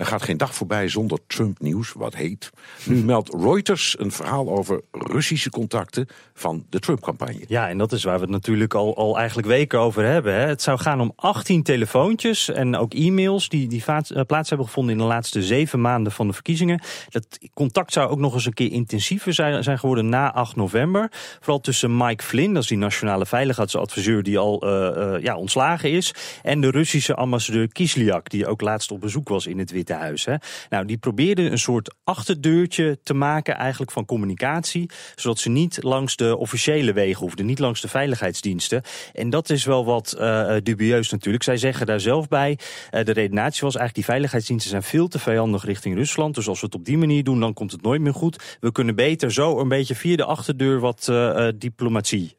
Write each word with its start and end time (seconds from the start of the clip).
Er 0.00 0.06
gaat 0.06 0.22
geen 0.22 0.36
dag 0.36 0.54
voorbij 0.54 0.88
zonder 0.88 1.18
Trump-nieuws, 1.26 1.92
wat 1.92 2.14
heet. 2.14 2.50
Nu 2.84 3.04
meldt 3.04 3.34
Reuters 3.34 3.98
een 3.98 4.12
verhaal 4.12 4.50
over 4.50 4.80
Russische 4.92 5.50
contacten 5.50 6.06
van 6.34 6.66
de 6.70 6.78
Trump-campagne. 6.78 7.44
Ja, 7.48 7.68
en 7.68 7.78
dat 7.78 7.92
is 7.92 8.04
waar 8.04 8.14
we 8.14 8.20
het 8.20 8.30
natuurlijk 8.30 8.74
al, 8.74 8.96
al 8.96 9.18
eigenlijk 9.18 9.48
weken 9.48 9.78
over 9.78 10.04
hebben. 10.04 10.34
Hè. 10.34 10.46
Het 10.46 10.62
zou 10.62 10.78
gaan 10.78 11.00
om 11.00 11.12
18 11.16 11.62
telefoontjes 11.62 12.48
en 12.48 12.76
ook 12.76 12.94
e-mails 12.94 13.48
die, 13.48 13.68
die 13.68 13.84
eh, 13.86 14.20
plaats 14.26 14.48
hebben 14.48 14.66
gevonden 14.66 14.92
in 14.92 15.00
de 15.00 15.06
laatste 15.06 15.42
zeven 15.42 15.80
maanden 15.80 16.12
van 16.12 16.26
de 16.26 16.32
verkiezingen. 16.32 16.80
Dat 17.08 17.38
contact 17.54 17.92
zou 17.92 18.10
ook 18.10 18.18
nog 18.18 18.34
eens 18.34 18.46
een 18.46 18.54
keer 18.54 18.72
intensiever 18.72 19.32
zijn, 19.34 19.64
zijn 19.64 19.78
geworden 19.78 20.08
na 20.08 20.32
8 20.32 20.56
november. 20.56 21.08
Vooral 21.40 21.60
tussen 21.60 21.96
Mike 21.96 22.24
Flynn, 22.24 22.54
dat 22.54 22.62
is 22.62 22.68
die 22.68 22.78
nationale 22.78 23.26
veiligheidsadviseur 23.26 24.22
die 24.22 24.38
al 24.38 24.64
uh, 24.64 24.96
uh, 24.96 25.22
ja, 25.22 25.36
ontslagen 25.36 25.90
is, 25.90 26.14
en 26.42 26.60
de 26.60 26.70
Russische 26.70 27.14
ambassadeur 27.14 27.68
Kislyak, 27.68 28.30
die 28.30 28.46
ook 28.46 28.60
laatst 28.60 28.90
op 28.90 29.00
bezoek 29.00 29.28
was 29.28 29.46
in 29.46 29.58
het 29.58 29.70
Witte 29.70 29.88
Huis. 29.94 30.24
Hè. 30.24 30.34
Nou, 30.68 30.84
die 30.84 30.98
probeerde 30.98 31.42
een 31.42 31.58
soort 31.58 31.94
achterdeurtje 32.04 32.98
te 33.02 33.14
maken 33.14 33.54
eigenlijk 33.56 33.92
van 33.92 34.04
communicatie, 34.04 34.90
zodat 35.14 35.38
ze 35.38 35.48
niet 35.48 35.82
langs 35.82 36.16
de 36.16 36.36
officiële 36.36 36.92
wegen 36.92 37.20
hoefden, 37.20 37.46
niet 37.46 37.58
langs 37.58 37.80
de 37.80 37.88
veiligheidsdiensten. 37.88 38.82
En 39.12 39.30
dat 39.30 39.50
is 39.50 39.64
wel 39.64 39.84
wat 39.84 40.16
uh, 40.18 40.56
dubieus 40.62 41.10
natuurlijk. 41.10 41.44
Zij 41.44 41.56
zeggen 41.56 41.86
daar 41.86 42.00
zelf 42.00 42.28
bij, 42.28 42.58
uh, 42.90 43.04
de 43.04 43.12
redenatie 43.12 43.62
was 43.62 43.76
eigenlijk 43.76 43.94
die 43.94 44.04
veiligheidsdiensten 44.04 44.70
zijn 44.70 44.82
veel 44.82 45.08
te 45.08 45.18
vijandig 45.18 45.64
richting 45.64 45.94
Rusland. 45.94 46.34
Dus 46.34 46.48
als 46.48 46.60
we 46.60 46.66
het 46.66 46.74
op 46.74 46.84
die 46.84 46.98
manier 46.98 47.24
doen, 47.24 47.40
dan 47.40 47.54
komt 47.54 47.72
het 47.72 47.82
nooit 47.82 48.00
meer 48.00 48.14
goed. 48.14 48.56
We 48.60 48.72
kunnen 48.72 48.94
beter 48.94 49.32
zo 49.32 49.58
een 49.58 49.68
beetje 49.68 49.94
via 49.94 50.16
de 50.16 50.24
achterdeur 50.24 50.80
wat 50.80 51.06
uh, 51.10 51.48
diplomatie 51.56 52.34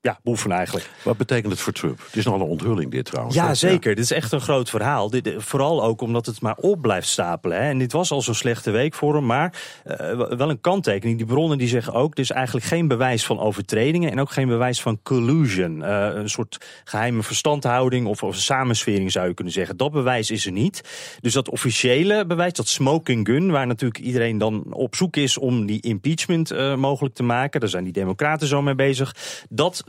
ja, 0.00 0.18
beoefenen 0.22 0.56
eigenlijk. 0.56 0.90
Wat 1.02 1.16
betekent 1.16 1.52
het 1.52 1.60
voor 1.60 1.72
Trump? 1.72 1.98
Het 2.06 2.16
is 2.16 2.24
nogal 2.24 2.40
een 2.40 2.46
onthulling 2.46 2.90
dit 2.90 3.04
trouwens. 3.04 3.36
Ja, 3.36 3.54
zeker. 3.54 3.90
Ja. 3.90 3.96
Dit 3.96 4.04
is 4.04 4.10
echt 4.10 4.32
een 4.32 4.40
groot 4.40 4.70
verhaal. 4.70 5.10
Dit, 5.10 5.34
vooral 5.36 5.84
ook 5.84 6.00
omdat 6.00 6.26
het 6.26 6.40
maar 6.40 6.56
op 6.56 6.82
blijft 6.82 6.93
stapelen. 7.02 7.58
En 7.58 7.78
dit 7.78 7.92
was 7.92 8.10
al 8.10 8.22
zo'n 8.22 8.34
slechte 8.34 8.70
week 8.70 8.94
voor 8.94 9.14
hem, 9.14 9.26
maar 9.26 9.62
wel 10.28 10.50
een 10.50 10.60
kanttekening. 10.60 11.16
Die 11.16 11.26
bronnen 11.26 11.58
die 11.58 11.68
zeggen 11.68 11.92
ook, 11.92 12.14
is 12.14 12.30
eigenlijk 12.30 12.66
geen 12.66 12.88
bewijs 12.88 13.24
van 13.26 13.38
overtredingen 13.38 14.10
en 14.10 14.20
ook 14.20 14.30
geen 14.30 14.48
bewijs 14.48 14.82
van 14.82 14.98
collusion. 15.02 15.80
Uh, 15.80 16.08
een 16.14 16.30
soort 16.30 16.66
geheime 16.84 17.22
verstandhouding 17.22 18.06
of, 18.06 18.22
of 18.22 18.36
samenswering 18.36 19.12
zou 19.12 19.28
je 19.28 19.34
kunnen 19.34 19.52
zeggen. 19.52 19.76
Dat 19.76 19.92
bewijs 19.92 20.30
is 20.30 20.46
er 20.46 20.52
niet. 20.52 20.82
Dus 21.20 21.32
dat 21.32 21.48
officiële 21.50 22.26
bewijs, 22.26 22.52
dat 22.52 22.68
smoking 22.68 23.26
gun, 23.26 23.50
waar 23.50 23.66
natuurlijk 23.66 24.04
iedereen 24.04 24.38
dan 24.38 24.64
op 24.70 24.94
zoek 24.94 25.16
is 25.16 25.38
om 25.38 25.66
die 25.66 25.80
impeachment 25.80 26.52
uh, 26.52 26.74
mogelijk 26.74 27.14
te 27.14 27.22
maken. 27.22 27.60
Daar 27.60 27.68
zijn 27.68 27.84
die 27.84 27.92
democraten 27.92 28.46
zo 28.46 28.62
mee 28.62 28.74
bezig. 28.74 29.14
Dat, 29.48 29.82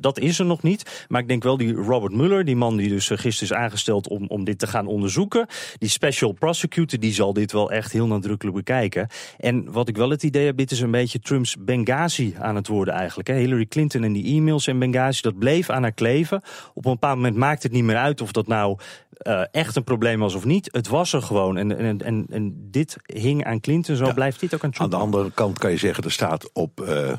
dat 0.00 0.18
is 0.18 0.38
er 0.38 0.44
nog 0.44 0.62
niet. 0.62 1.06
Maar 1.08 1.20
ik 1.20 1.28
denk 1.28 1.42
wel 1.42 1.56
die 1.56 1.74
Robert 1.74 2.12
Mueller, 2.12 2.44
die 2.44 2.56
man 2.56 2.76
die 2.76 2.88
dus 2.88 3.06
gisteren 3.06 3.56
is 3.56 3.62
aangesteld 3.62 4.08
om, 4.08 4.26
om 4.28 4.44
dit 4.44 4.58
te 4.58 4.66
gaan 4.66 4.86
onderzoeken. 4.86 5.46
Die 5.78 5.88
special 5.88 6.17
prosecutor, 6.38 6.98
die 6.98 7.12
zal 7.12 7.32
dit 7.32 7.52
wel 7.52 7.70
echt 7.70 7.92
heel 7.92 8.06
nadrukkelijk 8.06 8.56
bekijken. 8.56 9.08
En 9.38 9.72
wat 9.72 9.88
ik 9.88 9.96
wel 9.96 10.10
het 10.10 10.22
idee 10.22 10.46
heb, 10.46 10.56
dit 10.56 10.70
is 10.70 10.80
een 10.80 10.90
beetje 10.90 11.18
Trumps 11.18 11.56
Benghazi 11.58 12.34
aan 12.38 12.56
het 12.56 12.66
worden 12.66 12.94
eigenlijk. 12.94 13.28
Hillary 13.28 13.66
Clinton 13.66 14.04
en 14.04 14.12
die 14.12 14.36
e-mails 14.36 14.66
en 14.66 14.78
Benghazi, 14.78 15.22
dat 15.22 15.38
bleef 15.38 15.70
aan 15.70 15.82
haar 15.82 15.92
kleven. 15.92 16.42
Op 16.74 16.84
een 16.84 16.92
bepaald 16.92 17.16
moment 17.16 17.36
maakt 17.36 17.62
het 17.62 17.72
niet 17.72 17.84
meer 17.84 17.96
uit 17.96 18.20
of 18.20 18.32
dat 18.32 18.46
nou 18.46 18.78
uh, 19.22 19.42
echt 19.50 19.76
een 19.76 19.84
probleem 19.84 20.20
was 20.20 20.34
of 20.34 20.44
niet. 20.44 20.68
Het 20.72 20.88
was 20.88 21.12
er 21.12 21.22
gewoon. 21.22 21.56
En, 21.56 21.78
en, 21.78 22.02
en, 22.02 22.26
en 22.30 22.68
dit 22.70 22.96
hing 23.04 23.44
aan 23.44 23.60
Clinton, 23.60 23.96
zo 23.96 24.06
ja, 24.06 24.12
blijft 24.12 24.40
dit 24.40 24.54
ook 24.54 24.64
aan 24.64 24.70
Trump. 24.70 24.92
Aan 24.92 24.98
de 24.98 25.04
andere 25.04 25.30
kant 25.32 25.58
kan 25.58 25.70
je 25.70 25.76
zeggen, 25.76 26.04
er 26.04 26.12
staat 26.12 26.52
op 26.52 26.80
uh, 26.88 27.12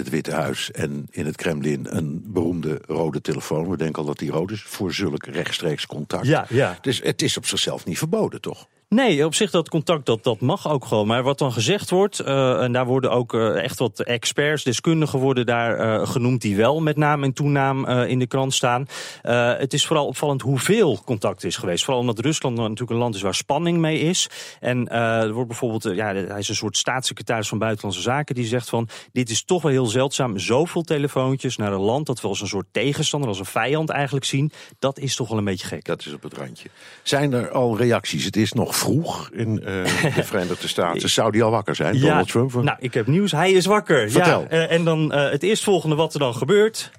het 0.00 0.10
Witte 0.10 0.32
Huis 0.32 0.70
en 0.70 1.06
in 1.10 1.26
het 1.26 1.36
Kremlin 1.36 1.86
een 1.88 2.22
beroemde 2.26 2.80
rode 2.86 3.20
telefoon. 3.20 3.70
We 3.70 3.76
denken 3.76 4.00
al 4.00 4.08
dat 4.08 4.18
die 4.18 4.30
rood 4.30 4.50
is 4.50 4.62
voor 4.62 4.92
zulk 4.92 5.26
rechtstreeks 5.26 5.86
contact. 5.86 6.26
Ja, 6.26 6.46
ja. 6.48 6.78
Dus 6.80 7.00
het 7.02 7.22
is 7.22 7.36
op 7.36 7.46
zichzelf 7.46 7.84
niet 7.84 7.98
verboden, 7.98 8.40
toch? 8.40 8.68
Nee, 8.94 9.24
op 9.24 9.34
zich 9.34 9.50
dat 9.50 9.68
contact 9.68 10.06
dat, 10.06 10.24
dat 10.24 10.40
mag 10.40 10.68
ook 10.68 10.84
gewoon. 10.84 11.06
Maar 11.06 11.22
wat 11.22 11.38
dan 11.38 11.52
gezegd 11.52 11.90
wordt, 11.90 12.20
uh, 12.20 12.62
en 12.62 12.72
daar 12.72 12.86
worden 12.86 13.10
ook 13.10 13.32
uh, 13.32 13.62
echt 13.62 13.78
wat 13.78 14.00
experts, 14.00 14.64
deskundigen 14.64 15.18
worden 15.18 15.46
daar 15.46 15.80
uh, 15.80 16.06
genoemd 16.08 16.40
die 16.40 16.56
wel 16.56 16.80
met 16.80 16.96
naam 16.96 17.24
en 17.24 17.32
toenaam 17.32 17.86
in 17.86 18.18
de 18.18 18.26
krant 18.26 18.54
staan. 18.54 18.86
het 19.58 19.72
is 19.72 19.86
vooral 19.86 20.06
opvallend 20.06 20.42
hoeveel 20.42 20.98
contact 21.04 21.44
is 21.44 21.56
geweest. 21.56 21.84
Vooral 21.84 22.00
omdat 22.00 22.18
Rusland 22.18 22.56
natuurlijk 22.56 22.90
een 22.90 22.96
land 22.96 23.14
is 23.14 23.22
waar 23.22 23.34
spanning 23.34 23.78
mee 23.78 23.98
is. 24.00 24.28
En 24.60 24.88
er 24.88 25.32
wordt 25.32 25.48
bijvoorbeeld, 25.48 25.96
ja, 25.96 26.14
hij 26.14 26.38
is 26.38 26.48
een 26.48 26.54
soort 26.54 26.76
staatssecretaris 26.76 27.48
van 27.48 27.58
Buitenlandse 27.58 28.02
Zaken 28.02 28.34
die 28.34 28.46
zegt 28.46 28.68
van 28.68 28.88
dit 29.12 29.30
is 29.30 29.44
toch 29.44 29.62
wel 29.62 29.72
heel 29.72 29.86
zeldzaam. 29.86 30.38
Zoveel 30.38 30.82
telefoontjes 30.82 31.56
naar 31.56 31.72
een 31.72 31.80
land 31.80 32.06
dat 32.06 32.20
we 32.20 32.28
als 32.28 32.40
een 32.40 32.46
soort 32.46 32.66
tegenstander, 32.72 33.28
als 33.28 33.38
een 33.38 33.44
vijand 33.44 33.90
eigenlijk 33.90 34.24
zien. 34.24 34.52
Dat 34.78 34.98
is 34.98 35.16
toch 35.16 35.28
wel 35.28 35.38
een 35.38 35.44
beetje 35.44 35.66
gek. 35.66 35.84
Dat 35.84 36.06
is 36.06 36.12
op 36.12 36.22
het 36.22 36.34
randje. 36.34 36.68
Zijn 37.02 37.32
er 37.32 37.50
al 37.50 37.76
reacties? 37.76 38.24
Het 38.24 38.36
is 38.36 38.52
nog 38.52 38.78
vroeg 38.80 39.30
in 39.32 39.52
uh, 39.52 39.66
de 40.16 40.24
Verenigde 40.24 40.68
Staten. 40.68 41.10
Zou 41.10 41.32
die 41.32 41.42
al 41.42 41.50
wakker 41.50 41.74
zijn, 41.74 41.94
ja, 41.94 42.00
Donald 42.00 42.28
Trump? 42.28 42.52
Nou, 42.52 42.76
ik 42.80 42.94
heb 42.94 43.06
nieuws. 43.06 43.32
Hij 43.32 43.52
is 43.52 43.66
wakker. 43.66 44.10
Vertel. 44.10 44.46
Ja, 44.50 44.56
uh, 44.56 44.72
en 44.72 44.84
dan 44.84 45.12
uh, 45.14 45.30
het 45.30 45.42
eerstvolgende 45.42 45.96
wat 45.96 46.14
er 46.14 46.20
dan 46.20 46.34
gebeurt 46.34 46.90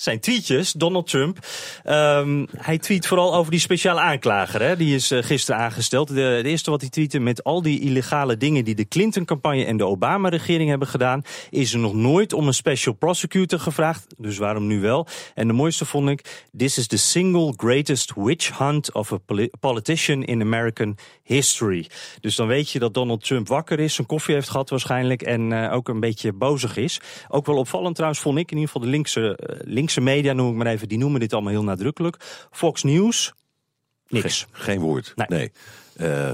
zijn 0.00 0.20
tweetjes, 0.20 0.72
Donald 0.72 1.06
Trump. 1.06 1.38
Um, 1.86 2.46
hij 2.56 2.78
tweet 2.78 3.06
vooral 3.06 3.34
over 3.34 3.50
die 3.50 3.60
speciale 3.60 4.00
aanklager. 4.00 4.62
Hè? 4.62 4.76
Die 4.76 4.94
is 4.94 5.12
uh, 5.12 5.22
gisteren 5.22 5.60
aangesteld. 5.60 6.08
De, 6.08 6.40
eerste 6.44 6.70
wat 6.70 6.80
hij 6.80 6.90
tweette 6.90 7.18
met 7.18 7.44
al 7.44 7.62
die 7.62 7.80
illegale 7.80 8.36
dingen 8.36 8.64
die 8.64 8.74
de 8.74 8.88
Clinton-campagne 8.88 9.64
en 9.64 9.76
de 9.76 9.86
Obama-regering 9.86 10.68
hebben 10.68 10.88
gedaan, 10.88 11.22
is 11.50 11.72
er 11.72 11.78
nog 11.78 11.94
nooit 11.94 12.32
om 12.32 12.46
een 12.46 12.54
special 12.54 12.94
prosecutor 12.94 13.60
gevraagd. 13.60 14.06
Dus 14.16 14.38
waarom 14.38 14.66
nu 14.66 14.80
wel? 14.80 15.06
En 15.34 15.46
de 15.46 15.52
mooiste 15.52 15.84
vond 15.84 16.08
ik: 16.08 16.46
This 16.56 16.78
is 16.78 16.86
the 16.86 16.98
single 16.98 17.52
greatest 17.56 18.12
witch 18.16 18.58
hunt 18.58 18.92
of 18.92 19.12
a 19.12 19.18
politician 19.60 20.24
in 20.24 20.40
American 20.40 20.96
history. 21.22 21.88
Dus 22.20 22.36
dan 22.36 22.46
weet 22.46 22.70
je 22.70 22.78
dat 22.78 22.94
Donald 22.94 23.24
Trump 23.24 23.48
wakker 23.48 23.80
is, 23.80 23.94
zijn 23.94 24.06
koffie 24.06 24.34
heeft 24.34 24.48
gehad 24.48 24.70
waarschijnlijk 24.70 25.22
en 25.22 25.50
uh, 25.50 25.72
ook 25.72 25.88
een 25.88 26.00
beetje 26.00 26.32
bozig 26.32 26.76
is. 26.76 27.00
Ook 27.28 27.46
wel 27.46 27.56
opvallend 27.56 27.94
trouwens 27.94 28.20
vond 28.20 28.38
ik 28.38 28.50
in 28.50 28.56
ieder 28.56 28.72
geval 28.72 28.86
de 28.86 28.92
linkse, 28.92 29.20
uh, 29.20 29.56
linkse 29.64 29.87
media, 29.96 30.32
noem 30.32 30.50
ik 30.50 30.56
maar 30.56 30.66
even, 30.66 30.88
die 30.88 30.98
noemen 30.98 31.20
dit 31.20 31.32
allemaal 31.32 31.52
heel 31.52 31.64
nadrukkelijk. 31.64 32.46
Fox 32.50 32.82
News, 32.82 33.32
niks. 34.08 34.46
Geen, 34.50 34.62
geen 34.64 34.80
woord. 34.80 35.12
Nee. 35.16 35.26
nee. 35.28 35.52
Uh, 36.08 36.30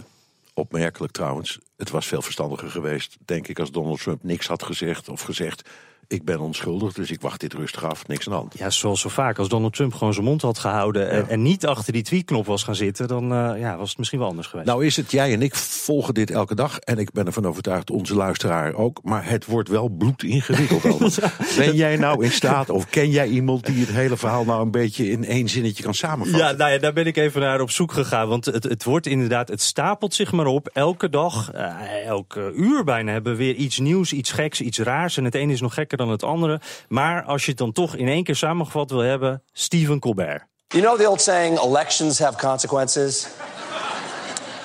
opmerkelijk 0.54 1.12
trouwens. 1.12 1.58
Het 1.76 1.90
was 1.90 2.06
veel 2.06 2.22
verstandiger 2.22 2.70
geweest, 2.70 3.16
denk 3.24 3.48
ik, 3.48 3.58
als 3.58 3.70
Donald 3.70 4.00
Trump 4.00 4.22
niks 4.22 4.46
had 4.46 4.62
gezegd 4.62 5.08
of 5.08 5.20
gezegd 5.20 5.68
ik 6.08 6.24
ben 6.24 6.40
onschuldig, 6.40 6.92
dus 6.92 7.10
ik 7.10 7.20
wacht 7.20 7.40
dit 7.40 7.52
rustig 7.52 7.84
af, 7.84 8.06
niks 8.06 8.26
aan 8.26 8.32
de 8.32 8.38
hand. 8.38 8.58
Ja, 8.58 8.70
zoals 8.70 9.00
zo 9.00 9.08
vaak. 9.08 9.38
Als 9.38 9.48
Donald 9.48 9.74
Trump 9.74 9.94
gewoon 9.94 10.12
zijn 10.12 10.24
mond 10.24 10.42
had 10.42 10.58
gehouden 10.58 11.02
ja. 11.02 11.08
en, 11.08 11.28
en, 11.28 11.42
niet 11.42 11.66
achter 11.66 11.92
die 11.92 12.02
tweetknop 12.02 12.46
was 12.46 12.62
gaan 12.62 12.74
zitten, 12.74 13.08
dan 13.08 13.32
uh, 13.32 13.60
ja, 13.60 13.76
was 13.76 13.88
het 13.88 13.98
misschien 13.98 14.18
wel 14.18 14.28
anders 14.28 14.46
geweest. 14.46 14.68
Nou 14.68 14.84
is 14.84 14.96
het, 14.96 15.10
jij 15.10 15.32
en 15.32 15.42
ik 15.42 15.54
volgen 15.54 16.14
dit 16.14 16.30
elke 16.30 16.54
dag 16.54 16.78
en 16.78 16.98
ik 16.98 17.12
ben 17.12 17.26
ervan 17.26 17.46
overtuigd, 17.46 17.90
onze 17.90 18.14
luisteraar 18.14 18.74
ook, 18.74 19.00
maar 19.02 19.28
het 19.28 19.46
wordt 19.46 19.68
wel 19.68 19.88
bloed 19.88 20.22
ingewikkeld. 20.22 21.14
ja. 21.14 21.30
Ben 21.56 21.74
jij 21.74 21.96
nou 21.96 22.24
in 22.24 22.32
staat, 22.32 22.70
of 22.70 22.86
ken 22.86 23.10
jij 23.10 23.28
iemand 23.28 23.66
die 23.66 23.80
het 23.80 23.90
hele 23.90 24.16
verhaal 24.16 24.44
nou 24.44 24.62
een 24.62 24.70
beetje 24.70 25.10
in 25.10 25.24
één 25.24 25.48
zinnetje 25.48 25.82
kan 25.82 25.94
samenvatten? 25.94 26.46
Ja, 26.46 26.52
nou 26.52 26.70
ja, 26.70 26.78
daar 26.78 26.92
ben 26.92 27.06
ik 27.06 27.16
even 27.16 27.40
naar 27.40 27.60
op 27.60 27.70
zoek 27.70 27.92
gegaan, 27.92 28.28
want 28.28 28.44
het, 28.44 28.64
het 28.64 28.84
wordt 28.84 29.06
inderdaad, 29.06 29.48
het 29.48 29.62
stapelt 29.62 30.14
zich 30.14 30.32
maar 30.32 30.46
op. 30.46 30.70
Elke 30.72 31.08
dag, 31.08 31.54
uh, 31.54 32.06
elke 32.06 32.52
uur 32.56 32.84
bijna 32.84 33.12
hebben 33.12 33.32
we 33.32 33.38
weer 33.38 33.54
iets 33.54 33.78
nieuws, 33.78 34.12
iets 34.12 34.32
geks, 34.32 34.60
iets 34.60 34.78
raars 34.78 35.16
en 35.16 35.24
het 35.24 35.34
een 35.34 35.50
is 35.50 35.60
nog 35.60 35.74
gekker 35.74 35.93
dan 35.96 36.10
het 36.10 36.22
andere. 36.22 36.60
Maar 36.88 37.22
als 37.22 37.44
je 37.44 37.50
het 37.50 37.58
dan 37.58 37.72
toch 37.72 37.96
in 37.96 38.08
één 38.08 38.24
keer 38.24 38.36
samengevat 38.36 38.90
wil 38.90 39.00
hebben, 39.00 39.42
Stephen 39.52 39.98
Colbert. 39.98 40.46
You 40.68 40.82
know 40.82 40.98
the 40.98 41.08
old 41.08 41.20
saying, 41.20 41.58
elections 41.58 42.18
have 42.18 42.36
consequences? 42.36 43.26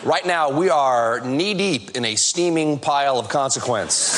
Right 0.04 0.26
now, 0.26 0.60
we 0.60 0.72
are 0.72 1.20
knee 1.20 1.56
deep 1.56 1.90
in 1.92 2.06
a 2.06 2.16
steaming 2.16 2.80
pile 2.80 3.18
of 3.18 3.28
consequence. 3.28 4.18